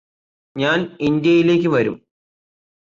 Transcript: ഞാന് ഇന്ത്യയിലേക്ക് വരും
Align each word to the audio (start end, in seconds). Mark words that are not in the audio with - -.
ഞാന് 0.55 0.85
ഇന്ത്യയിലേക്ക് 1.01 1.67
വരും 1.67 1.97